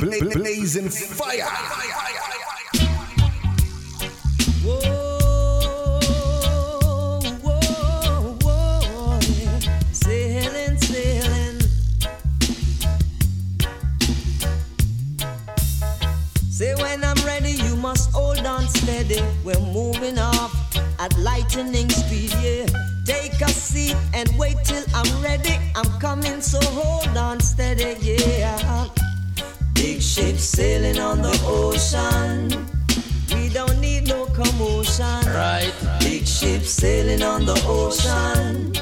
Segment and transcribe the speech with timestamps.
[0.00, 1.48] blazing fire.
[16.50, 19.20] Say when I'm ready, you must hold on steady.
[19.44, 20.54] We're moving off
[21.00, 22.66] at lightning speed, yeah.
[23.04, 25.58] Take a seat and wait till I'm ready.
[25.74, 28.86] I'm coming, so hold on steady, yeah.
[29.84, 32.48] Big ship sailing on the ocean.
[33.34, 35.20] We don't need no commotion.
[35.26, 35.74] Right.
[36.00, 38.72] Big ship sailing on the ocean.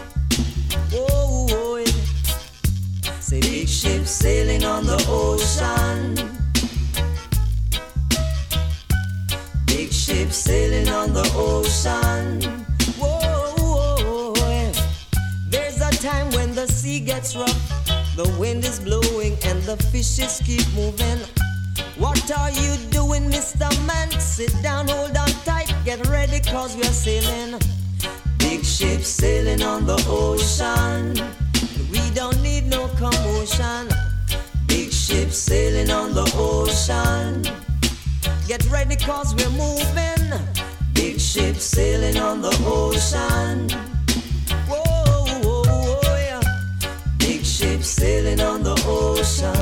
[0.93, 3.19] Whoa, whoa, yeah.
[3.19, 6.15] Say big ship sailing on the ocean.
[9.67, 12.65] Big ship sailing on the ocean.
[12.97, 14.73] Whoa, whoa, yeah.
[15.49, 17.82] There's a time when the sea gets rough,
[18.17, 21.19] the wind is blowing, and the fishes keep moving.
[21.97, 23.69] What are you doing, Mr.
[23.87, 24.11] Man?
[24.21, 27.61] Sit down, hold on tight, get ready, cause we're sailing.
[28.39, 31.15] Big ship sailing on the ocean.
[31.91, 33.89] We don't need no commotion.
[34.67, 37.43] Big ship sailing on the ocean.
[38.49, 40.41] Get ready, cause we're moving.
[40.93, 43.92] Big ship sailing on the ocean.
[47.83, 49.62] Sailing on the ocean.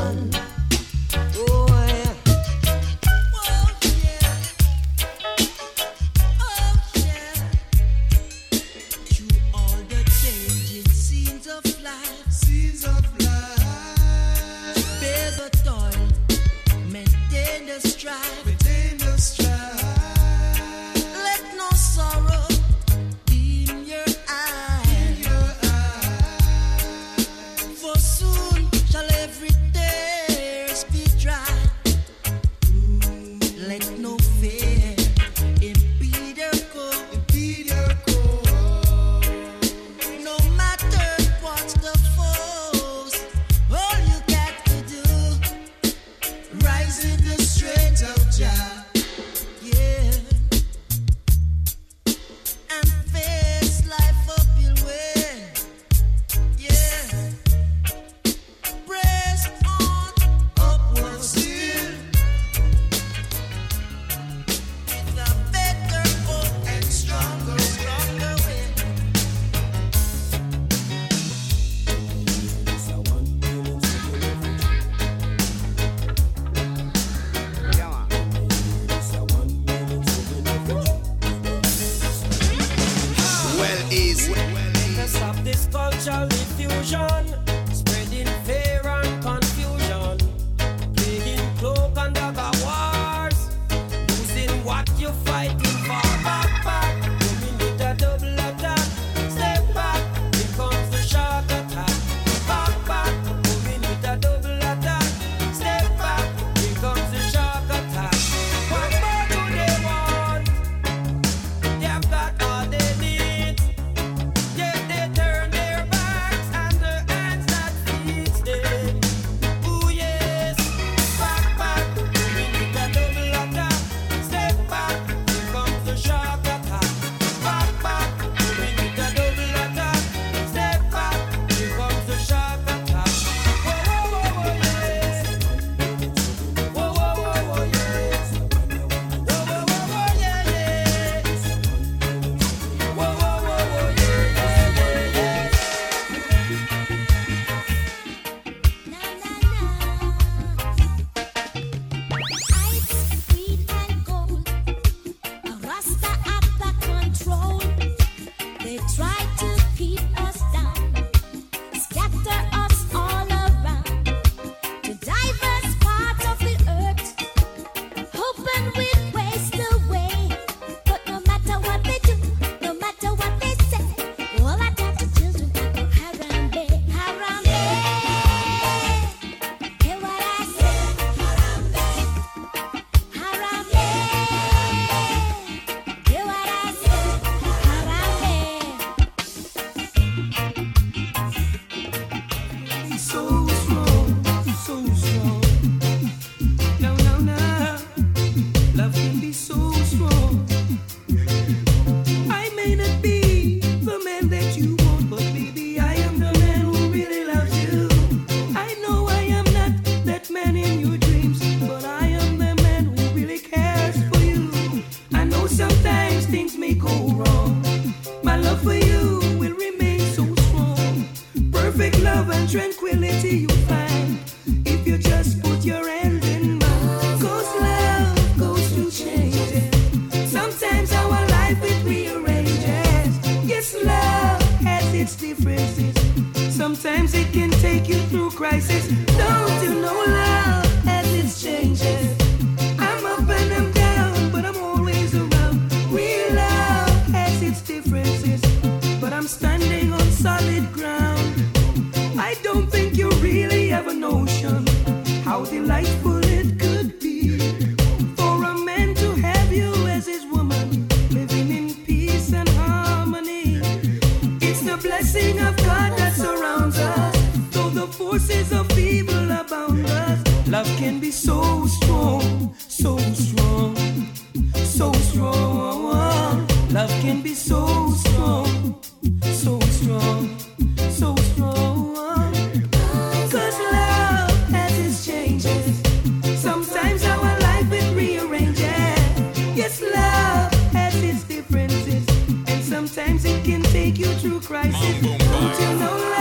[292.91, 295.01] Sometimes it can take you through crisis.
[295.01, 296.20] Don't you know life?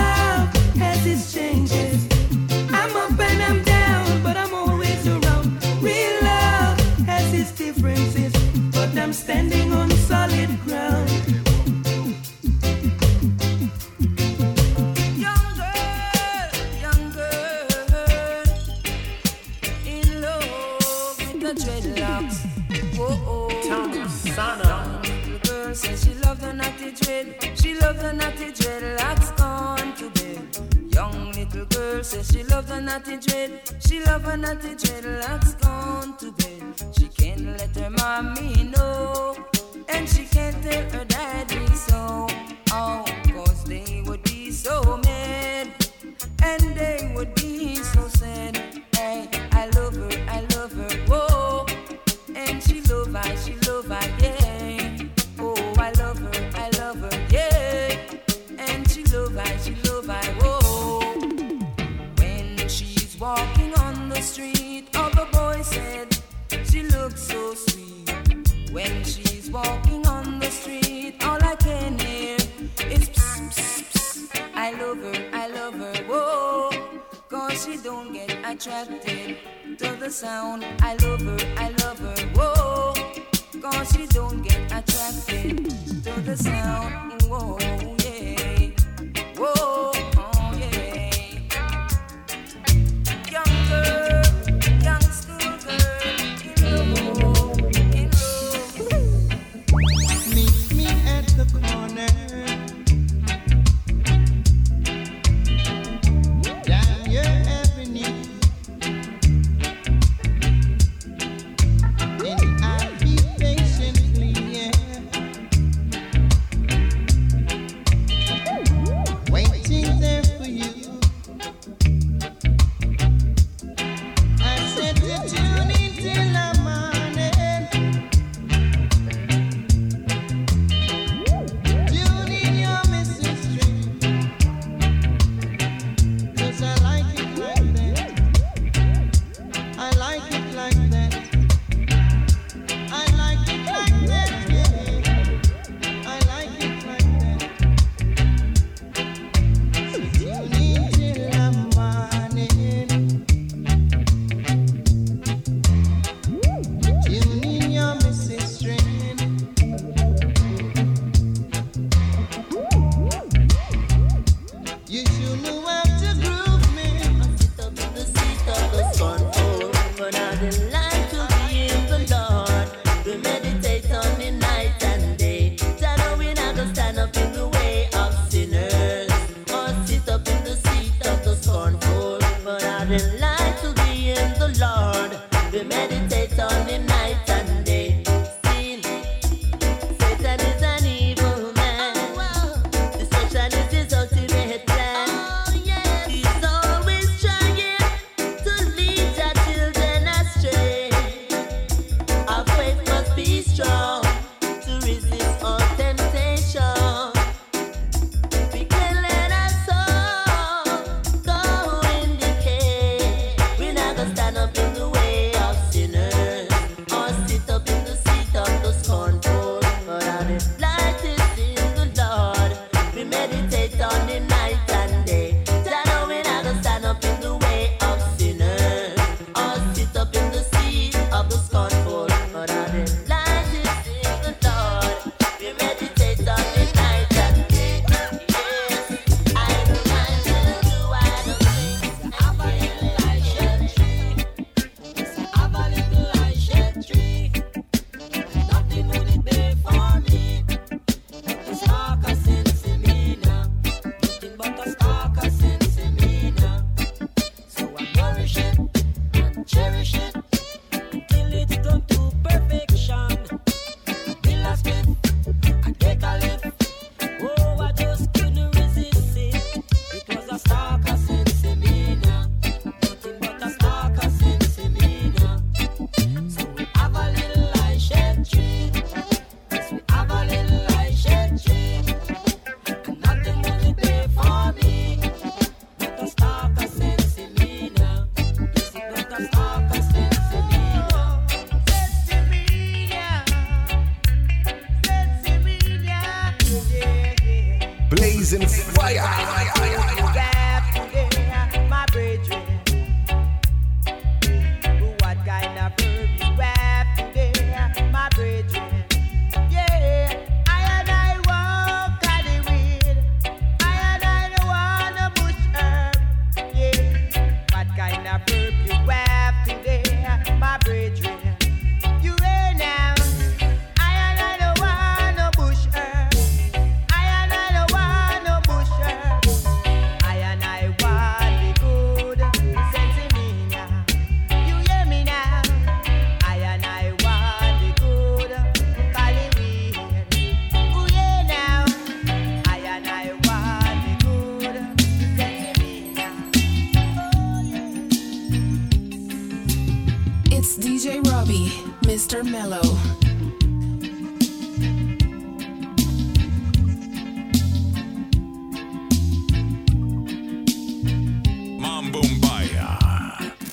[352.10, 352.26] Mr.
[352.26, 352.62] Mellow.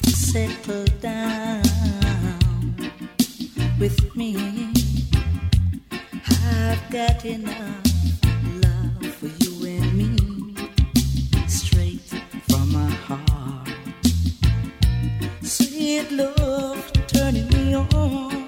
[0.04, 1.62] Settle down
[3.78, 4.72] with me.
[6.48, 7.84] I've got enough
[8.62, 10.54] love for you and me.
[11.46, 12.00] Straight
[12.48, 13.68] from my heart.
[15.42, 18.46] Sweet love turning me on.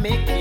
[0.00, 0.39] make it.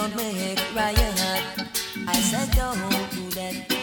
[0.00, 1.20] Don't make riot.
[2.08, 3.79] I said don't do that,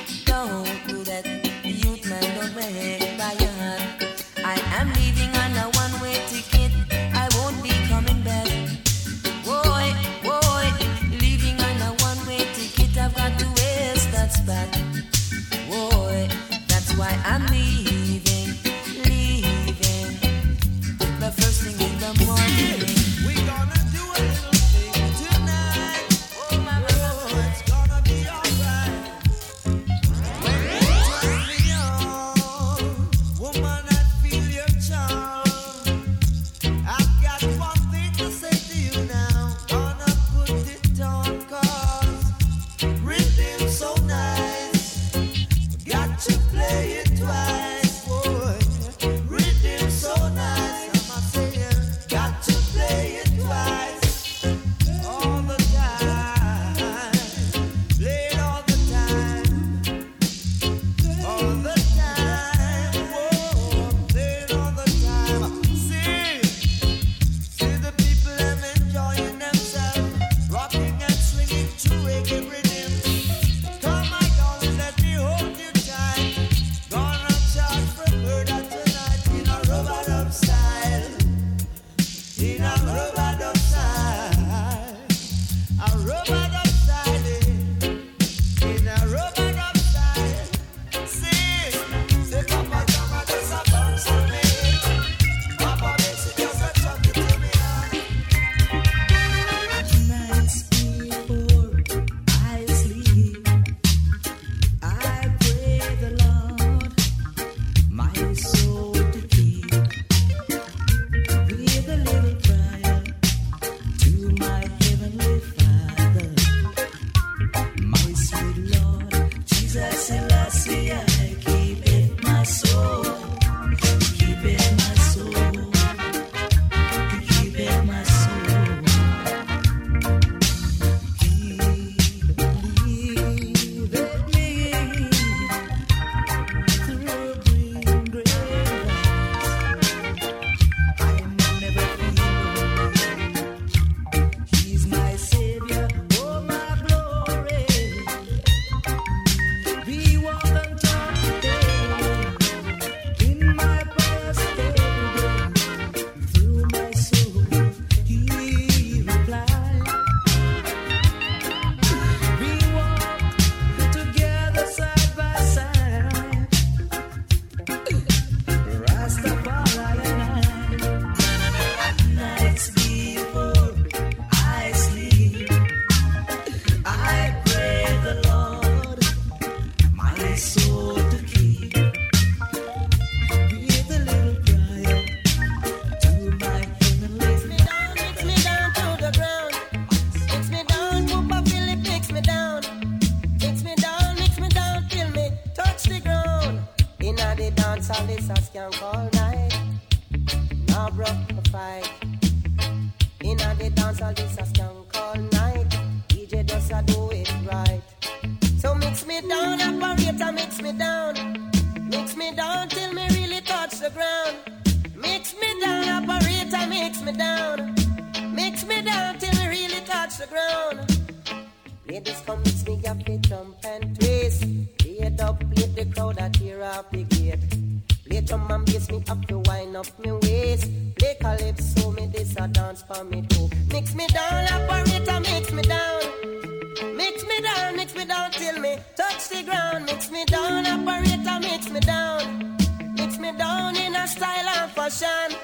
[240.87, 242.55] operator mix me down,
[242.95, 245.37] mix me down in a style and fashion.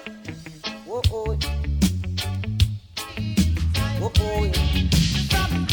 [0.86, 1.64] Whoa, oh, whoa, oh.
[5.30, 5.66] From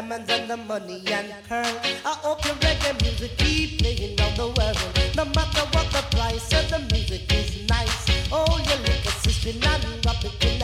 [0.00, 1.64] diamonds and the money and pearl.
[2.04, 5.16] I hope your reggae music keep playing all the world.
[5.16, 8.28] No matter what the price, and the music is nice.
[8.30, 10.57] Oh, your little sister, not rocking.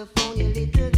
[0.00, 0.89] ah 雨里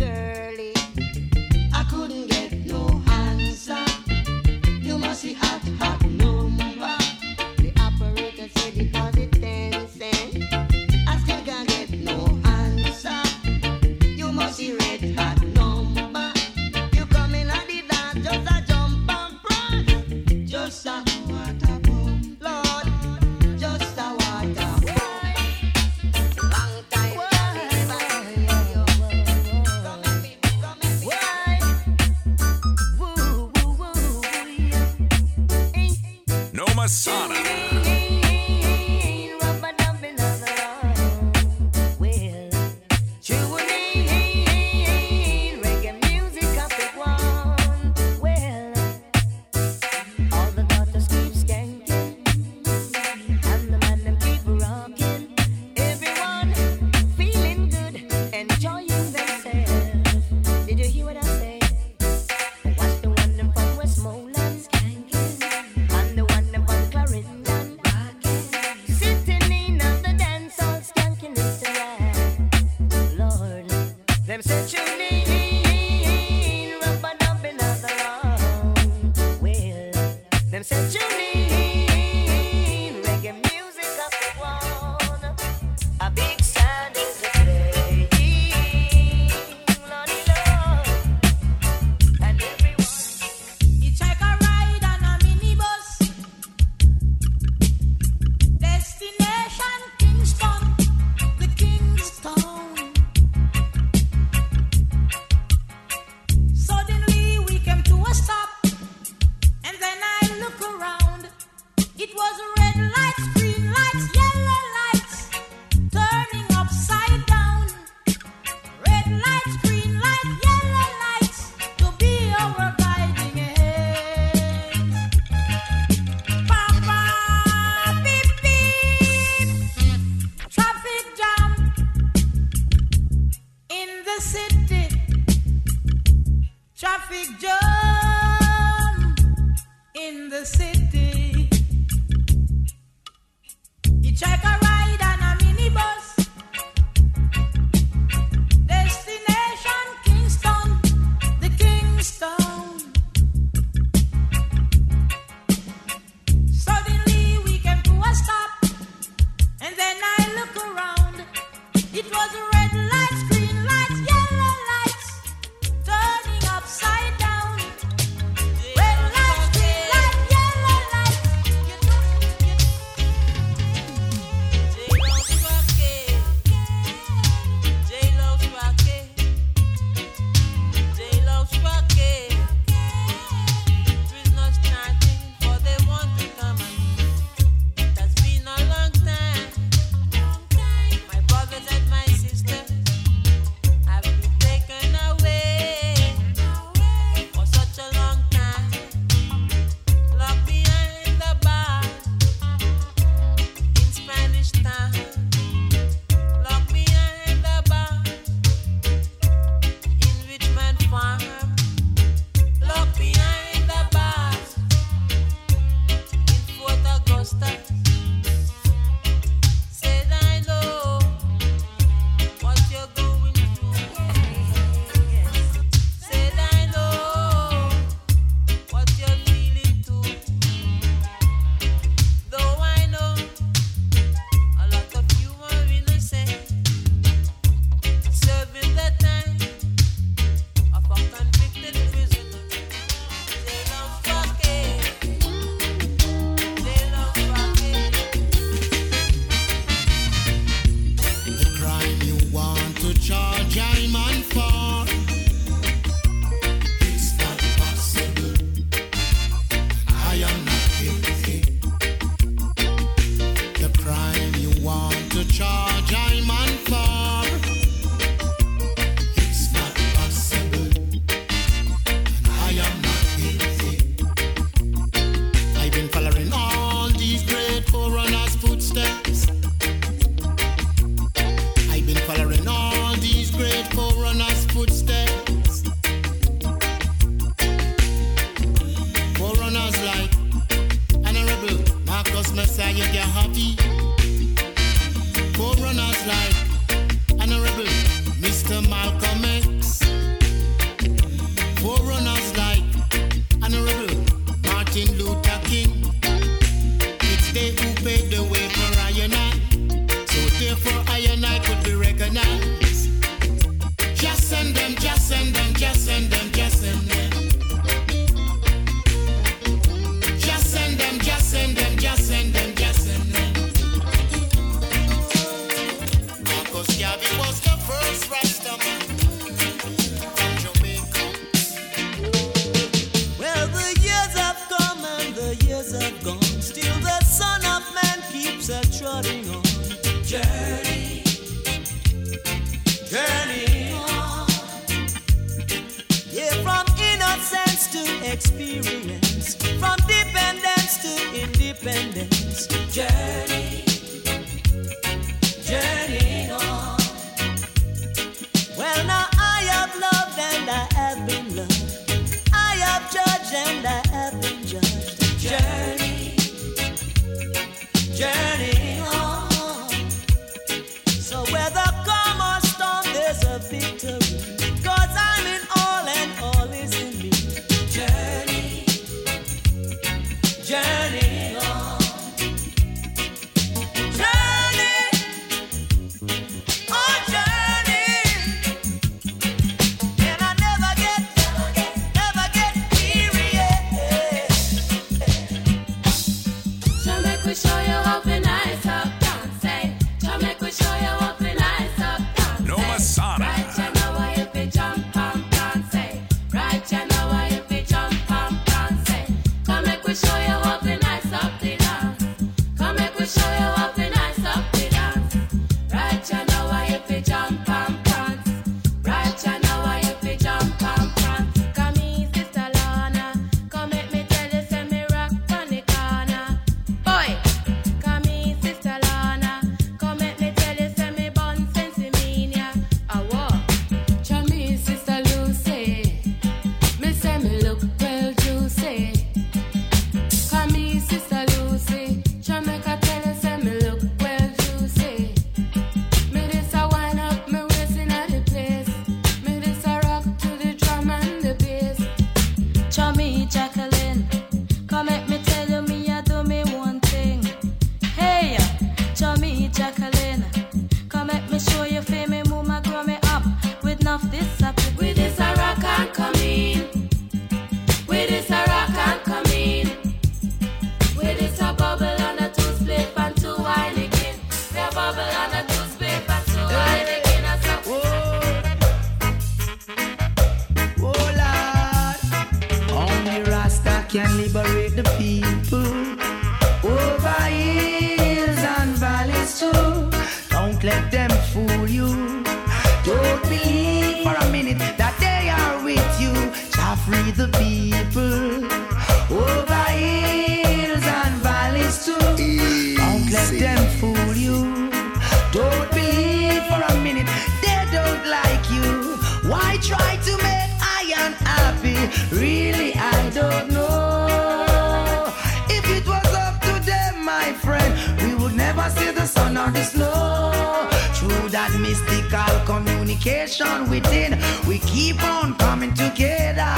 [509.63, 510.83] try to make I
[511.25, 511.79] happy.
[512.15, 515.07] Really, I don't know.
[515.49, 519.51] If it was up to them, my friend, we would never see the sun or
[519.51, 520.69] the snow.
[520.95, 526.55] Through that mystical communication within, we keep on coming together.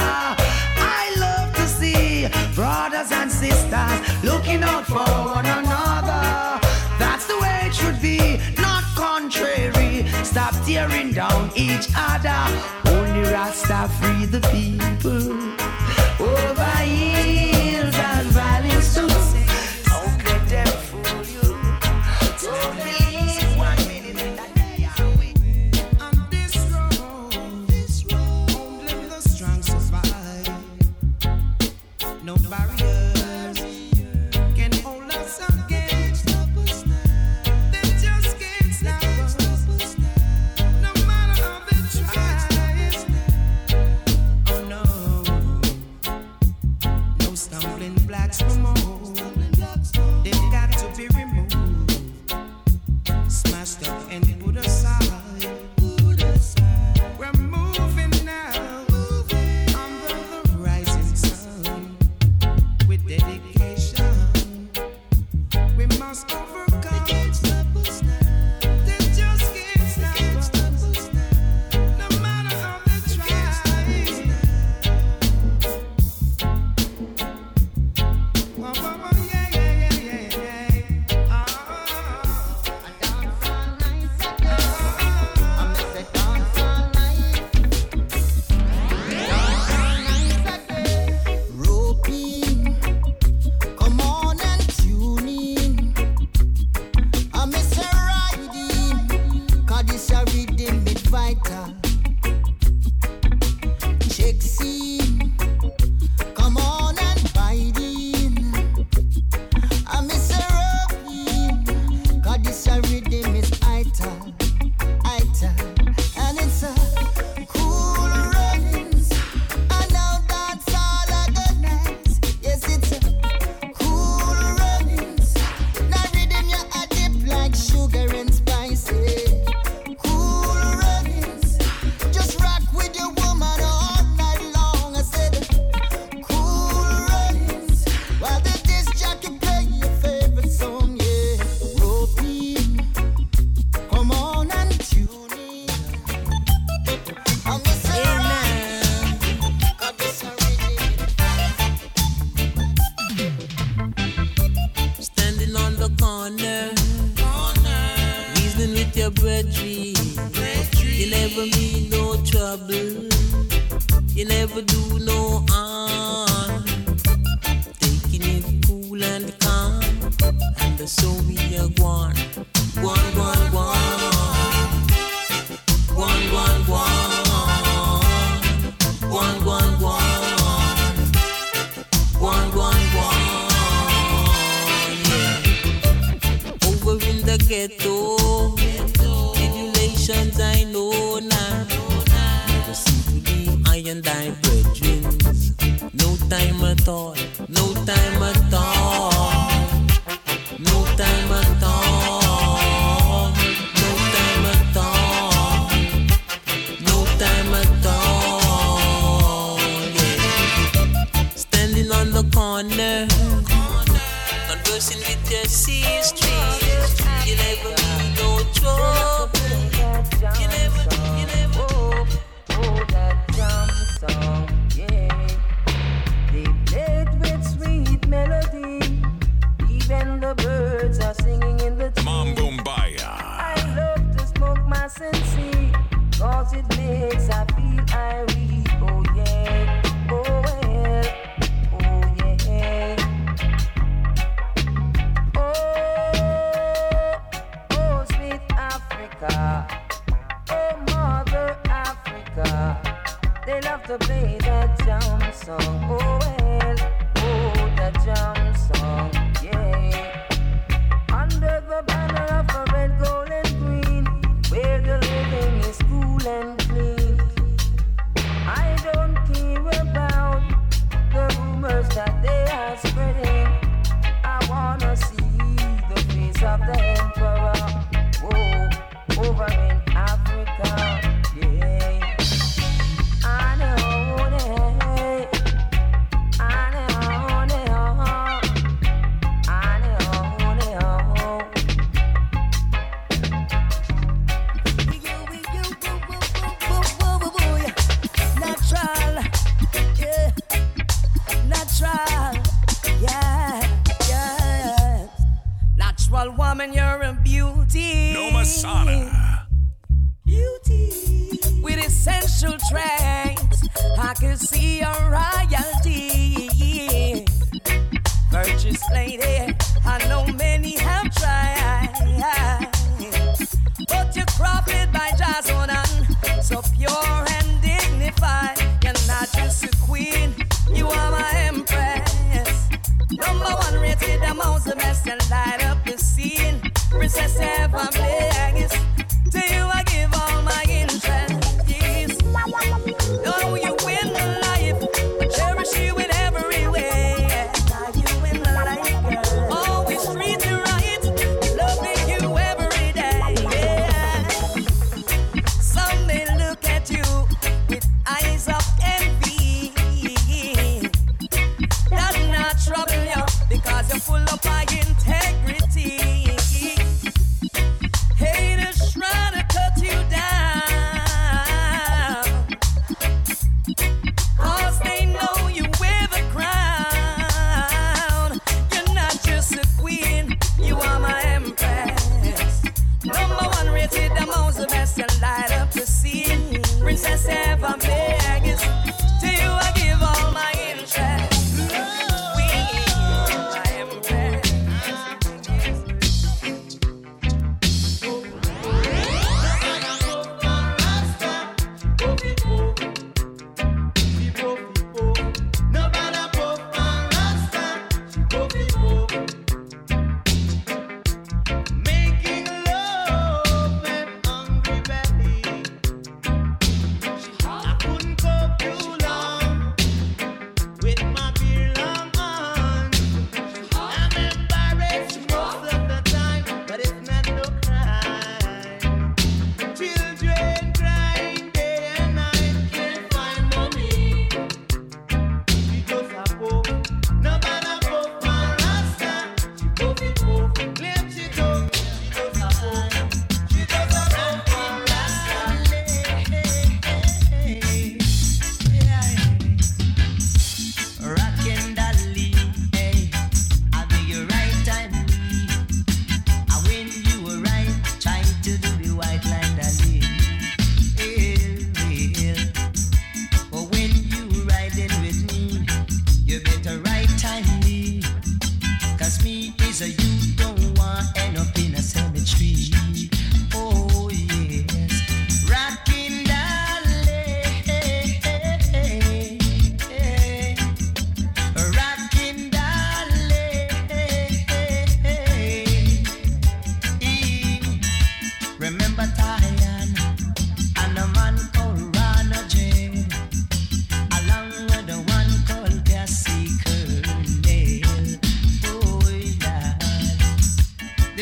[0.97, 6.59] I love to see brothers and sisters looking out for one another.
[6.97, 8.83] That's the way it should be, not
[9.15, 10.05] contrary.
[10.23, 12.41] Stop tearing down each other.
[12.89, 15.31] Only Rasta free the people
[16.19, 17.44] over here.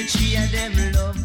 [0.03, 1.22] The three of them love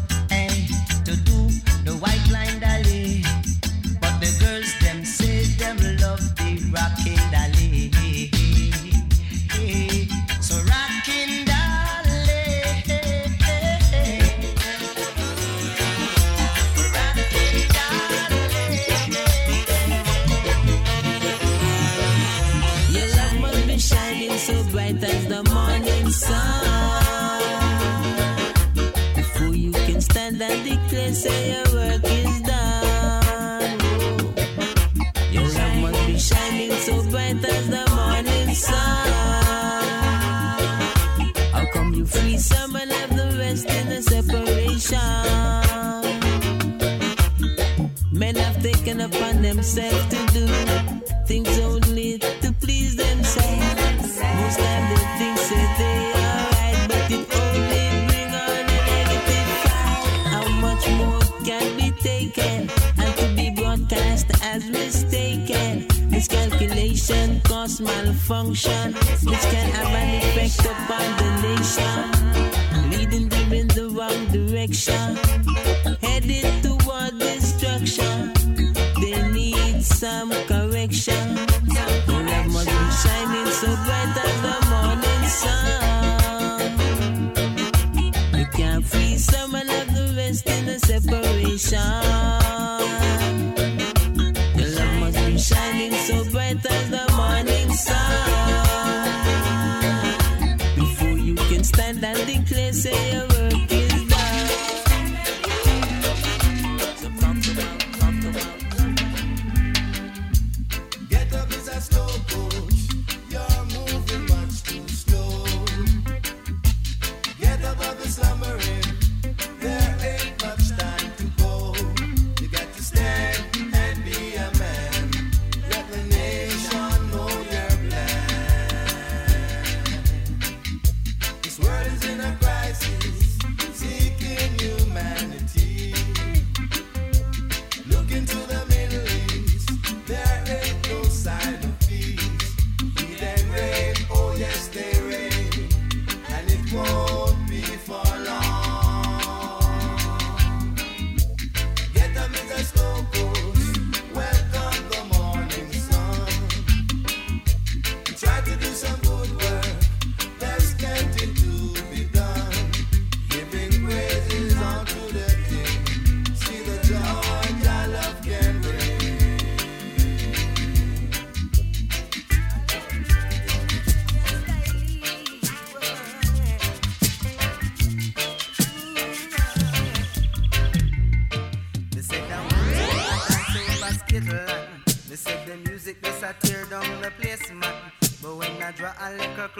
[68.49, 68.93] malfunction,
[69.29, 69.58] which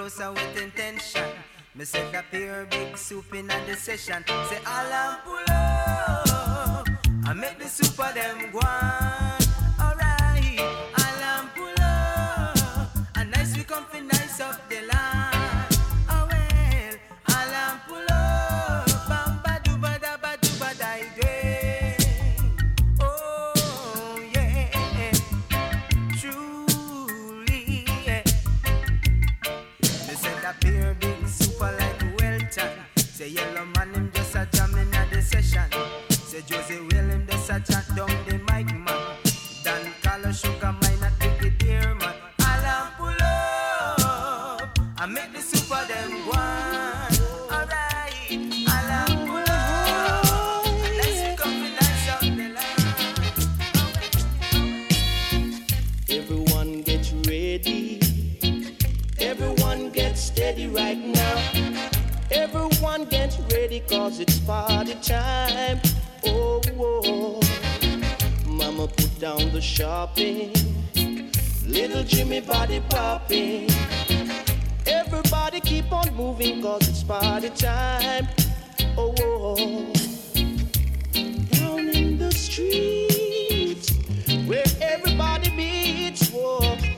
[0.10, 1.26] closer with intention.
[1.76, 4.92] Me say the pure big soup in the session Say all
[60.60, 61.52] steady right now.
[62.32, 65.80] Everyone get ready cause it's party time.
[66.26, 67.40] Oh, oh.
[68.46, 70.54] Mama put down the shopping.
[71.66, 73.70] Little Jimmy body popping.
[74.86, 78.28] Everybody keep on moving cause it's party time.
[78.98, 79.94] Oh, oh.
[81.52, 83.92] Down in the streets
[84.46, 86.30] where everybody meets.
[86.30, 86.89] Whoa.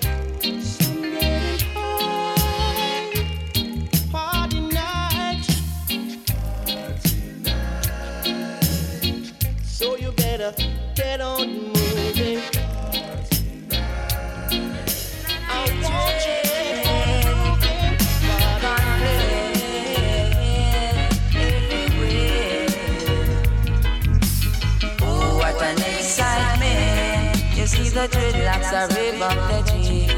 [28.02, 28.88] The dreadlocks are.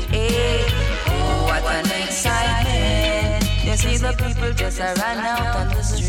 [0.10, 0.64] Hey.
[1.08, 3.44] Oh, what an excitement.
[3.66, 6.03] You see the people just a run out on the street.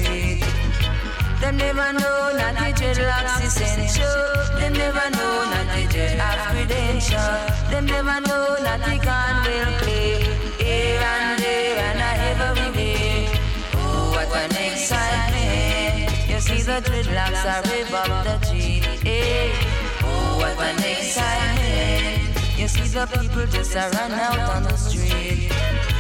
[1.45, 4.17] They never know that the dreadlocks essential.
[4.57, 7.37] They never know that the dread have credential.
[7.69, 10.25] They never know that the gun will play.
[10.57, 12.01] Here and there and
[12.41, 13.29] every day.
[13.75, 16.17] Oh, what an excitement.
[16.31, 18.81] You see the dreadlocks are up the G.
[19.05, 19.51] Hey.
[19.51, 20.03] Eh?
[20.03, 22.59] Oh, what an excitement.
[22.59, 25.53] You see the people just a run out on the street.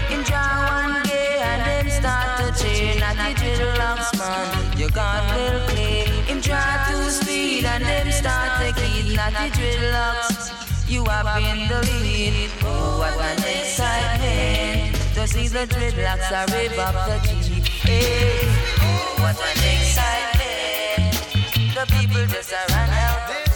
[0.09, 1.04] One day
[1.51, 2.95] and them start to cheer.
[3.01, 6.07] Not the dreadlocks man, you God will play.
[6.29, 9.17] Enjoy two speed and them start to kid.
[9.17, 12.51] Not the dreadlocks, you have been the lead.
[12.63, 14.95] Oh, what an excitement.
[15.15, 17.63] To see the dreadlocks are rev up the G.
[17.85, 18.41] Hey.
[18.81, 21.15] Oh, what an excitement.
[21.77, 23.54] The people just a run out.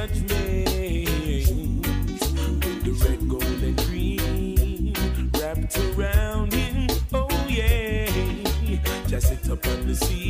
[0.00, 0.28] with
[2.84, 4.94] the red, gold, and green
[5.34, 6.88] wrapped around him.
[7.12, 8.06] Oh, yeah,
[9.08, 10.27] just upon the sea.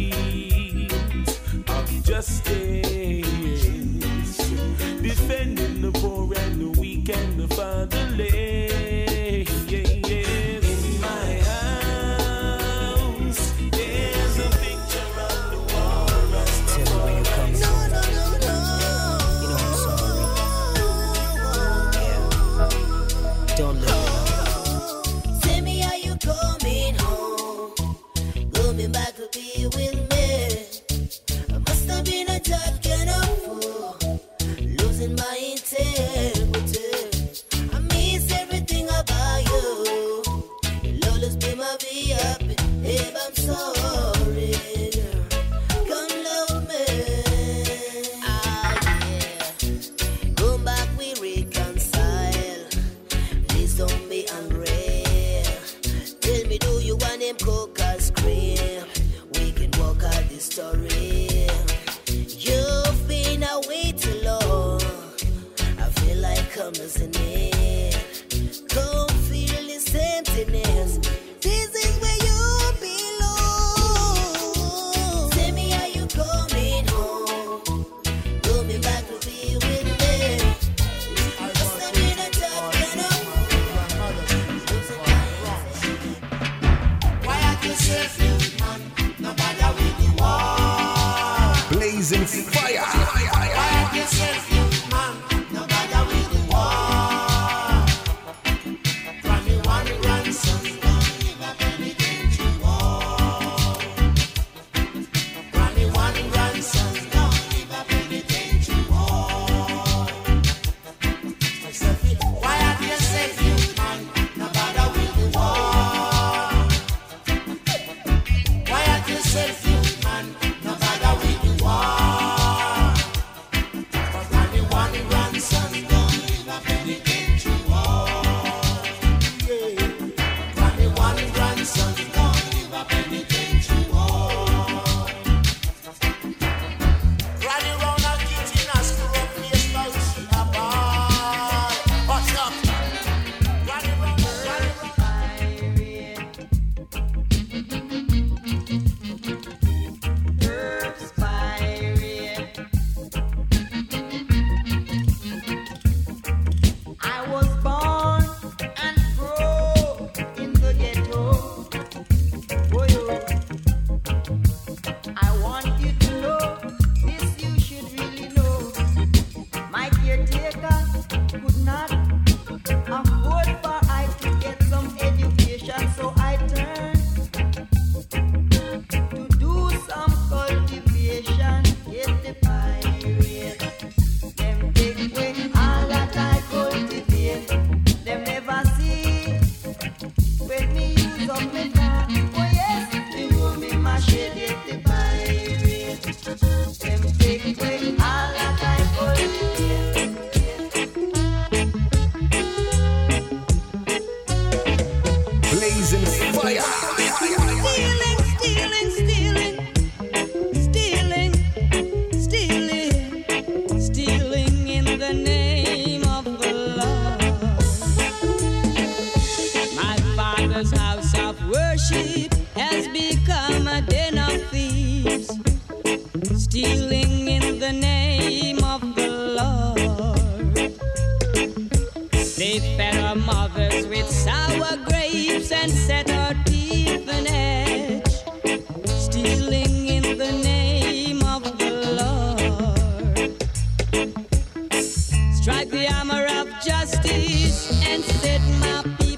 [245.49, 249.18] strike the hammer of justice and set my people.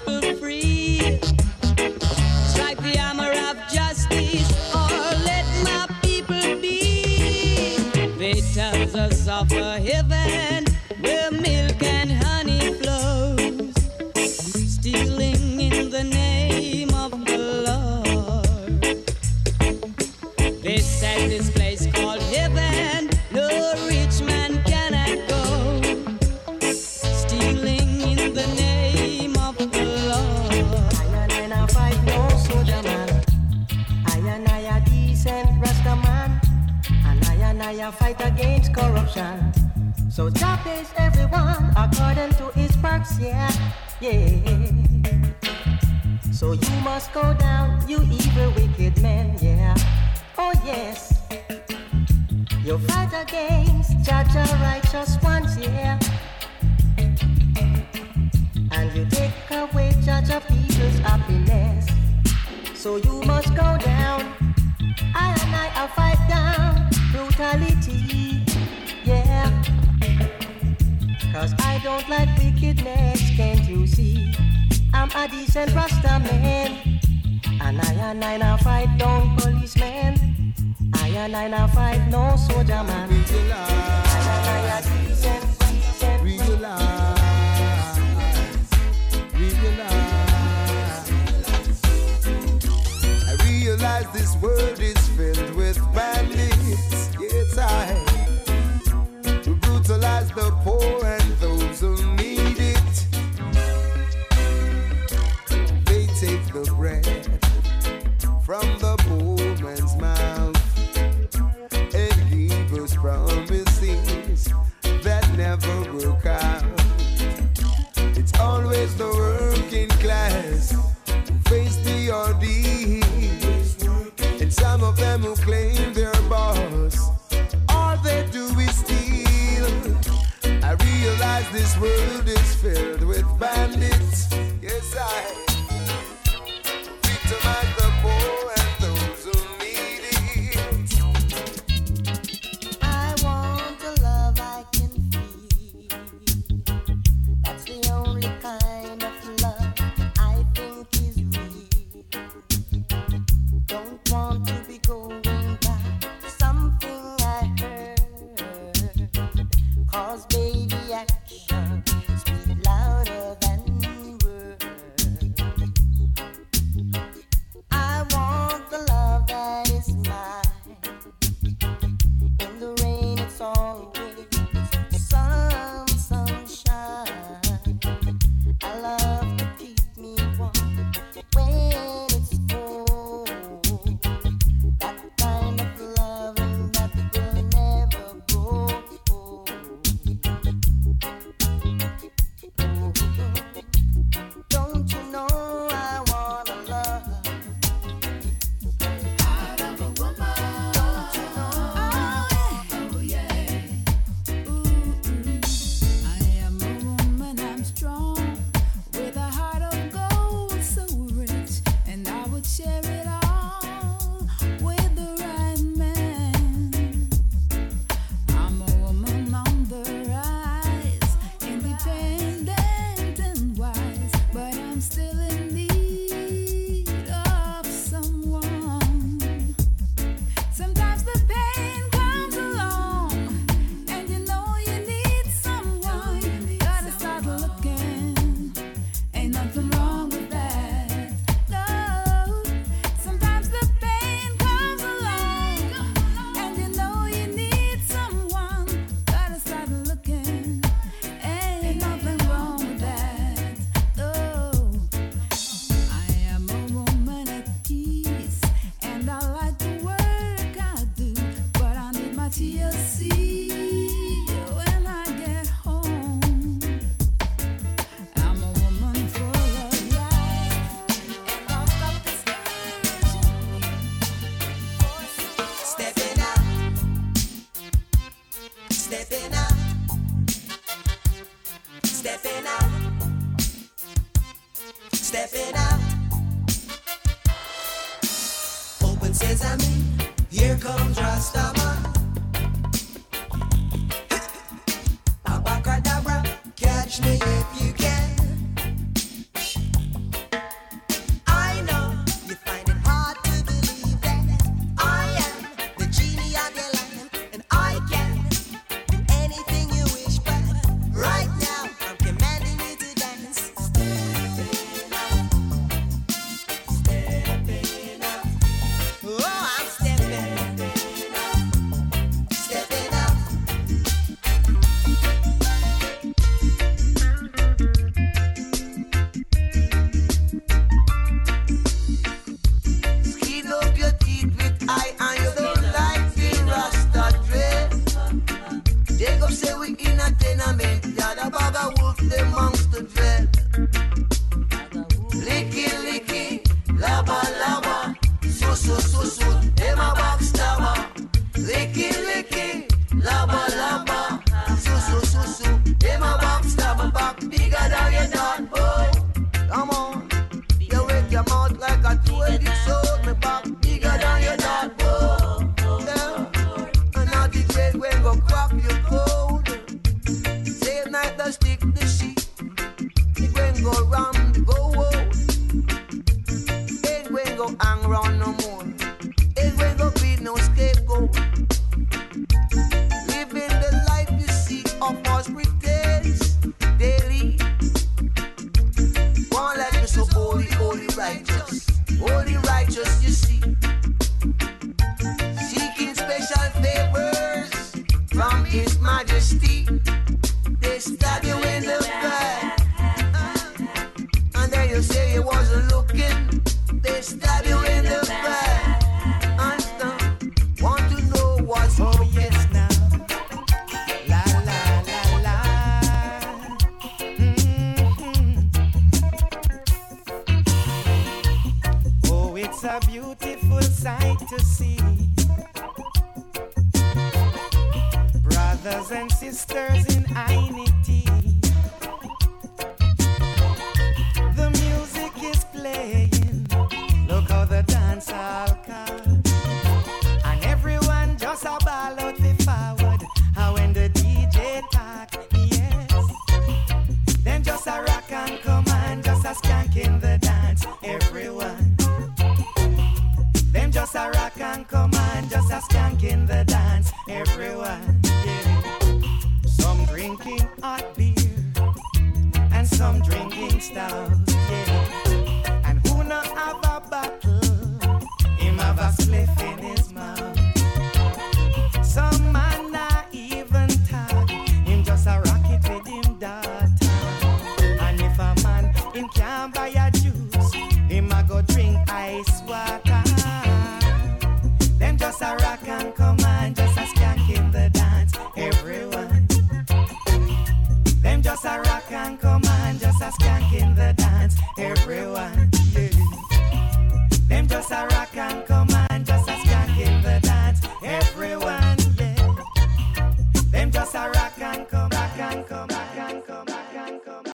[125.10, 125.79] them who claim